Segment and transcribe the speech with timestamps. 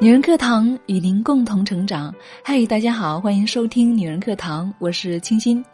[0.00, 2.14] 女人课堂与您共同成长。
[2.44, 5.64] 嗨，大家好，欢迎收听女人课堂，我是清新。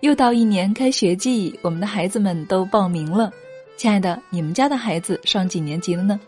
[0.00, 3.30] 又到一年开学季，我们的孩子们都报名了。
[3.76, 6.18] 亲爱的，你们家的孩子上几年级了呢？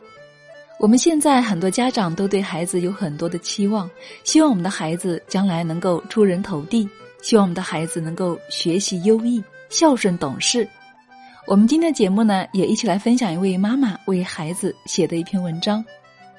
[0.79, 3.91] 我们现在很多家长都对孩子有很多的期望，
[4.25, 6.87] 希望我们的孩子将来能够出人头地，
[7.23, 10.69] 希望我们的孩子能够学习优异、孝顺懂事。
[11.47, 15.83] 我们今天的节目呢，也一起来分享一位妈妈为孩子写的一篇文章。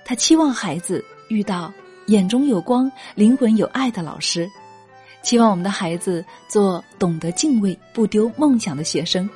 [0.10, 1.72] 他期望孩子遇到
[2.08, 4.50] 眼中有光、灵魂有爱的老师，
[5.22, 9.30] 期望我们的孩子做懂得敬畏、不丢梦想的学生。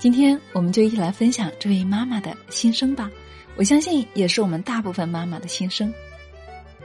[0.00, 3.08] 今天我们就一起来分享这位妈妈的心声吧。
[3.54, 5.94] 我相信也是我们大部分妈妈的心声。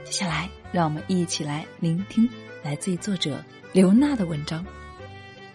[0.04, 2.30] 接下来，让我们一起来聆听
[2.62, 4.64] 来自于作者刘娜的文章。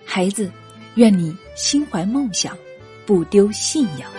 [0.03, 0.51] 孩子，
[0.95, 2.57] 愿你心怀梦想，
[3.05, 4.11] 不丢信仰。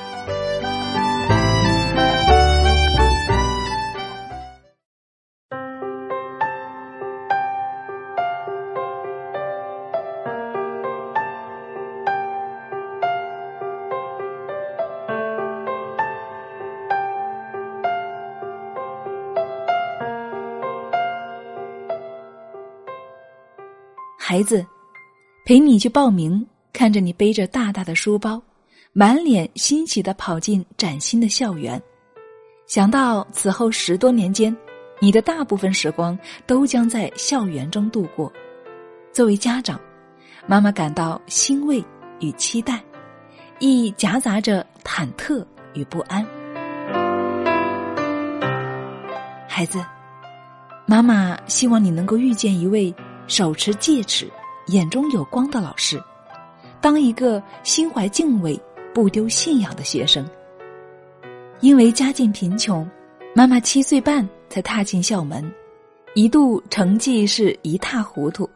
[24.26, 24.64] 孩子，
[25.44, 28.40] 陪你去报名，看着你背着大大的书包，
[28.94, 31.80] 满脸欣喜的跑进崭新的校园，
[32.66, 34.56] 想到此后十多年间，
[34.98, 38.32] 你的大部分时光都将在校园中度过。
[39.12, 39.78] 作为家长，
[40.46, 41.84] 妈妈感到欣慰
[42.20, 42.82] 与期待，
[43.58, 45.44] 亦夹杂着忐忑
[45.74, 46.26] 与不安。
[49.46, 49.84] 孩子，
[50.86, 52.92] 妈妈希望你能够遇见一位。
[53.26, 54.30] 手持戒尺、
[54.66, 56.02] 眼中有光的老师，
[56.80, 58.60] 当一个心怀敬畏、
[58.92, 60.24] 不丢信仰的学生。
[61.60, 62.88] 因为家境贫穷，
[63.34, 65.50] 妈妈七岁半才踏进校门，
[66.14, 68.48] 一度成绩是一塌糊涂。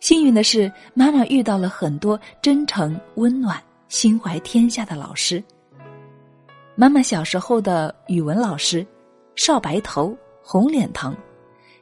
[0.00, 5.42] 幸运的是，妈妈遇到了很多真诚、温暖、心怀天下的老师。
[6.74, 8.84] 妈妈小时候的语文老师，
[9.36, 11.14] 少白头、红脸膛。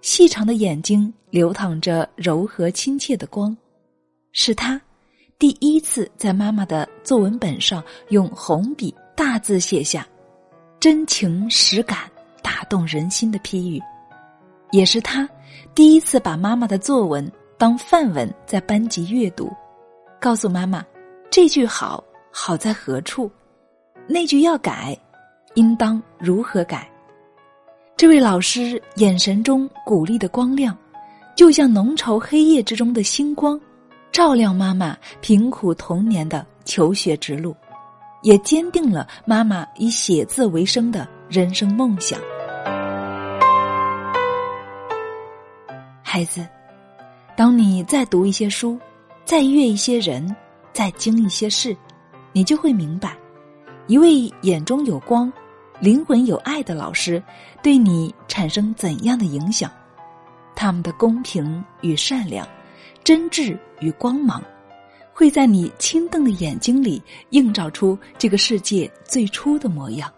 [0.02, 3.56] 细长的眼睛流淌着柔和亲切的光，
[4.32, 4.80] 是他
[5.38, 10.06] 第一次在妈妈的作文本上用红笔大字写下
[10.80, 12.10] “真情实感，
[12.42, 13.80] 打动人心”的批语，
[14.70, 15.28] 也是他
[15.74, 19.52] 第一次把妈妈的作文当范文在班级阅读，
[20.18, 20.84] 告诉妈妈
[21.30, 22.02] 这句好
[22.32, 23.30] 好在何处，
[24.06, 24.98] 那句要改，
[25.54, 26.90] 应当如何改。
[28.00, 30.74] 这位老师眼神中鼓励的光亮，
[31.36, 33.60] 就像浓稠黑夜之中的星光，
[34.10, 37.54] 照亮妈妈贫苦童年的求学之路，
[38.22, 42.18] 也坚定了妈妈以写字为生的人生梦想。
[46.02, 46.48] 孩子，
[47.36, 48.78] 当你再读一些书，
[49.26, 50.34] 再阅一些人，
[50.72, 51.76] 再经一些事，
[52.32, 53.14] 你就会明白，
[53.88, 55.30] 一位眼中有光。
[55.80, 57.22] 灵魂有爱的老师，
[57.62, 59.70] 对你产生怎样的影响？
[60.54, 62.46] 他们的公平与善良，
[63.02, 64.42] 真挚与光芒，
[65.14, 70.12] 会在你清瞪的眼睛里映照出这个世界最初的模样，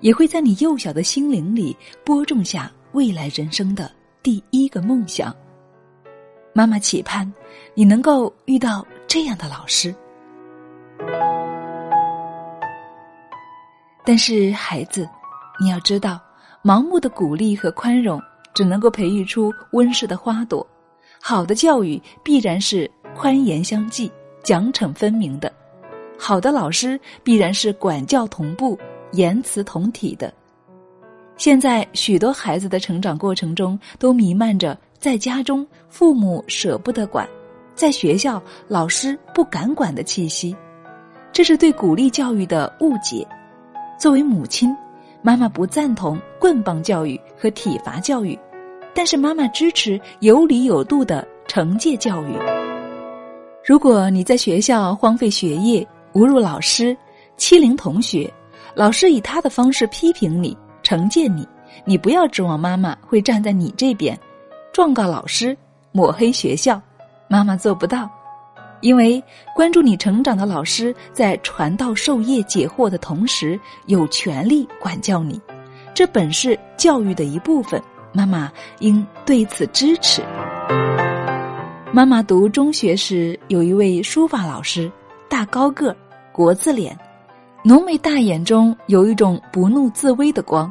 [0.00, 1.74] 也会在你幼小的心灵里
[2.04, 3.90] 播种下未来人生的
[4.22, 5.34] 第一个梦想。
[6.52, 7.32] 妈妈期盼
[7.72, 9.94] 你能够遇到这样的老师。
[14.04, 15.08] 但是，孩子，
[15.58, 16.20] 你要知道，
[16.62, 18.20] 盲目的鼓励和宽容
[18.52, 20.66] 只能够培育出温室的花朵。
[21.22, 24.12] 好的教育必然是宽严相济、
[24.42, 25.48] 奖惩分明的；
[26.18, 28.78] 好的老师必然是管教同步、
[29.12, 30.30] 言辞同体的。
[31.38, 37.26] 现在，许多孩子的成长过程中都弥漫着在家中父母舍不得管，
[37.74, 40.54] 在学校老师不敢管的气息，
[41.32, 43.26] 这是对鼓励教育的误解。
[43.98, 44.76] 作为母亲，
[45.22, 48.38] 妈妈不赞同棍棒教育和体罚教育，
[48.94, 52.36] 但是妈妈支持有理有度的惩戒教育。
[53.64, 56.96] 如果你在学校荒废学业、侮辱老师、
[57.36, 58.30] 欺凌同学，
[58.74, 61.46] 老师以他的方式批评你、惩戒你，
[61.84, 64.18] 你不要指望妈妈会站在你这边，
[64.72, 65.56] 状告老师、
[65.92, 66.80] 抹黑学校，
[67.28, 68.10] 妈妈做不到。
[68.84, 69.22] 因为
[69.56, 75.40] 关注你成长的老师在传道授业解惑的同时，有权利管教你，
[75.94, 77.82] 这本是教育的一部分。
[78.12, 80.22] 妈妈应对此支持。
[81.92, 84.92] 妈妈读中学时，有一位书法老师，
[85.30, 85.96] 大高个，
[86.30, 86.94] 国字脸，
[87.62, 90.70] 浓眉大眼中有一种不怒自威的光。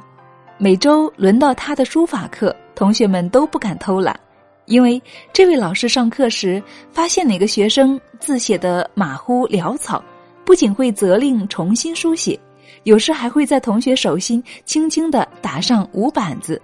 [0.59, 4.17] 每周轮到他的书法课，同学们都不敢偷懒，
[4.65, 5.01] 因为
[5.31, 6.61] 这位老师上课时
[6.91, 10.03] 发现哪个学生字写的马虎潦草，
[10.45, 12.39] 不仅会责令重新书写，
[12.83, 16.61] 有时还会在同学手心轻轻的打上五板子。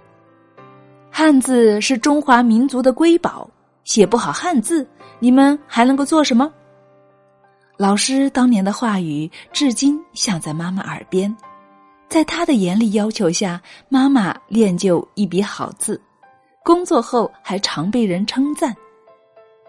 [1.10, 3.48] 汉字是中华民族的瑰宝，
[3.84, 4.86] 写不好汉字，
[5.18, 6.50] 你们还能够做什么？
[7.76, 11.34] 老师当年的话语，至今响在妈妈耳边。
[12.08, 16.00] 在他的严厉要求下，妈妈练就一笔好字，
[16.62, 18.74] 工作后还常被人称赞。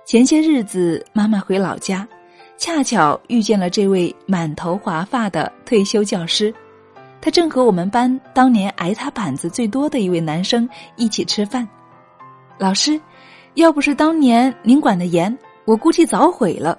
[0.05, 2.07] 前些日子，妈妈回老家，
[2.57, 6.53] 恰巧遇见了这位满头华发的退休教师。
[7.21, 10.67] 他正和我们班当年挨他板子最多的一位男生
[10.97, 11.67] 一起吃饭。
[12.57, 12.99] 老师，
[13.53, 15.35] 要不是当年您管的严，
[15.65, 16.77] 我估计早毁了。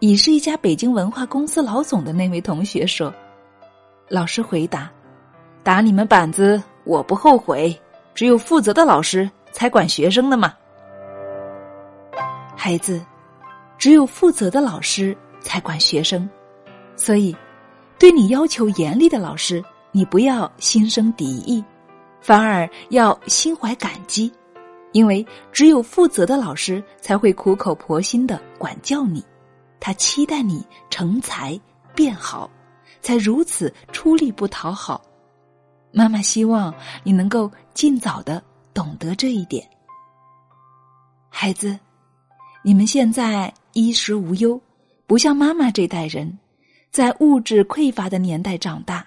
[0.00, 3.12] 已是一家北京文化公司老总的那位同学说
[4.08, 4.90] ：“老师回答，
[5.62, 7.76] 打你们板子我不后悔，
[8.18, 10.52] 只有负责的老师才管学生的嘛。
[12.56, 13.00] 孩子，
[13.78, 16.28] 只有负责的老师才管学生，
[16.96, 17.36] 所以，
[17.96, 21.62] 对你要求严厉的老师，你不要心生敌意，
[22.20, 24.32] 反而要心怀感激，
[24.90, 29.24] 因为只有负责的老师才会苦口婆心的管教你。”
[29.78, 31.56] 他期待你成才
[31.94, 32.50] 变好，
[33.00, 35.00] 才如此出力不讨好。
[35.92, 38.42] 妈妈希望你能够尽早的
[38.72, 39.68] 懂得这一点。
[41.28, 41.78] 孩子，
[42.62, 44.60] 你们现在衣食无忧，
[45.06, 46.38] 不像妈妈这代人，
[46.90, 49.06] 在物质匮乏的年代长大，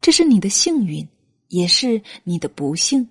[0.00, 1.06] 这是你的幸运，
[1.48, 3.08] 也是你的不幸。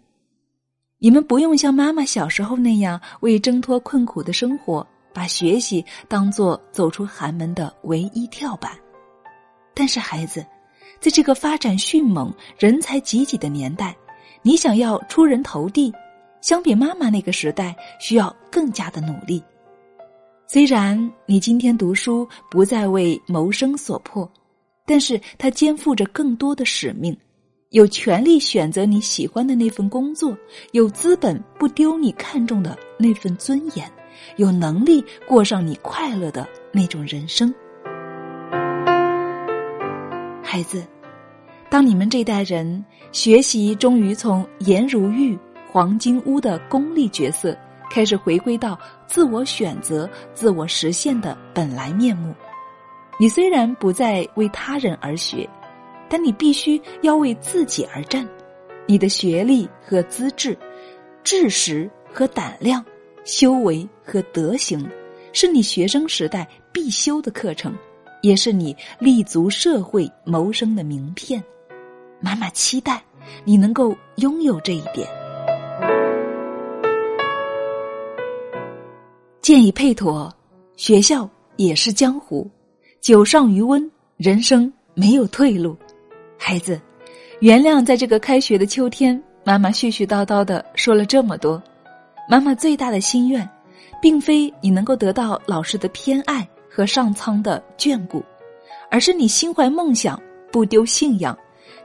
[0.98, 4.86] 你们不用像妈妈小时候那样为挣脱困苦的生活。
[5.12, 8.77] 把学习当做走出寒门的唯一跳板，
[9.74, 10.45] 但是孩子，
[11.00, 13.96] 在这个发展迅猛、人才济济的年代，
[14.42, 15.94] 你想要出人头地，
[16.42, 19.42] 相比妈妈那个时代，需要更加的努力。
[20.48, 24.30] 虽然你今天读书不再为谋生所迫，
[24.86, 27.16] 但是他肩负着更多的使命，
[27.69, 30.36] 有权利选择你喜欢的那份工作，
[30.72, 33.90] 有资本不丢你看重的那份尊严。
[34.36, 37.54] 有能力过上你快乐的那种人生，
[40.51, 40.84] 孩子，
[41.69, 45.38] 当你们这代人学习终于从颜如玉、
[45.72, 47.56] 黄金屋的功利角色，
[47.88, 48.75] 开始回归到
[49.06, 52.34] 自我选择、自我实现的本来面目，
[53.19, 55.48] 你虽然不再为他人而学，
[56.10, 58.28] 但你必须要为自己而战。
[58.88, 60.57] 你的学历和资质、
[61.24, 62.84] 知识和胆量。
[63.24, 64.90] 修为和德行，
[65.31, 67.75] 是你学生时代必修的课程，
[68.21, 71.44] 也是你立足社会谋生的名片。
[72.19, 73.01] 妈妈期待
[73.44, 75.07] 你能够拥有这一点。
[79.42, 80.31] 建议配妥，
[80.75, 82.50] 学校也是江湖，
[83.01, 85.75] 酒上余温，人生没有退路。
[86.38, 86.80] 孩子，
[87.39, 91.62] 原谅在这个开学的秋天，妈妈絮絮叨叨的说了这么多。
[92.30, 93.50] 妈妈最大的心愿，
[94.01, 98.24] 并非你能够得到老师的偏爱和上苍的眷顾，
[98.92, 100.21] 而是你心怀梦想，
[100.51, 101.38] 不丢信仰，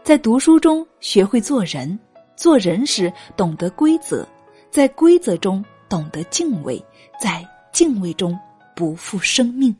[0.02, 1.98] 在读书中学会做人，
[2.36, 4.26] 做人时懂得规则，
[4.70, 6.84] 在规则中懂得敬畏，
[7.20, 8.38] 在敬畏中
[8.76, 9.74] 不负生命。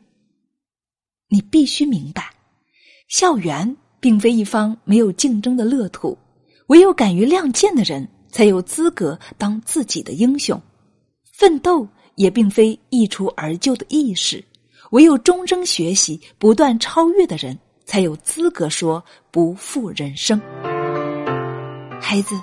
[1.29, 2.29] 你必须明白，
[3.07, 6.17] 校园并非一方没有竞争的乐土，
[6.67, 8.07] 唯有敢于亮剑的人。
[8.31, 10.61] 才有资格当自己的英雄，
[11.39, 14.43] 奋斗也并非一蹴而就的易事，
[14.95, 20.39] 唯有终生学习、不断超越的人，才有资格说不负人生。
[21.99, 22.33] 孩子，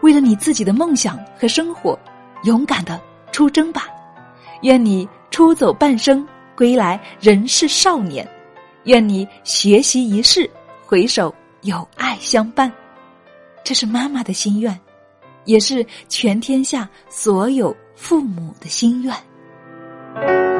[0.00, 1.98] 为了你自己的梦想和生活，
[2.44, 2.98] 勇敢的
[3.32, 3.86] 出征吧！
[4.62, 6.26] 愿你出走半生，
[6.56, 8.24] 归来仍是少年；
[8.84, 10.50] 愿你学习一世，
[10.86, 12.72] 回首有爱相伴。
[13.62, 14.74] 这是妈妈的心愿。
[15.44, 20.53] 也是全天下所有父母的心愿。